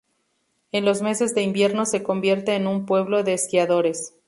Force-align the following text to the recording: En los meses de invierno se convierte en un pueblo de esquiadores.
En 0.71 0.83
los 0.83 1.03
meses 1.03 1.35
de 1.35 1.43
invierno 1.43 1.85
se 1.85 2.01
convierte 2.01 2.55
en 2.55 2.65
un 2.65 2.87
pueblo 2.87 3.21
de 3.21 3.33
esquiadores. 3.35 4.15